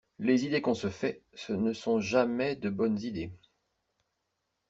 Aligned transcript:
Les 0.17 0.45
idées 0.45 0.63
qu’on 0.63 0.73
se 0.73 0.89
fait, 0.89 1.21
ce 1.35 1.53
ne 1.53 1.73
sont 1.73 1.99
jamais 1.99 2.55
de 2.55 2.71
bonnes 2.71 2.99
idées. 3.01 3.31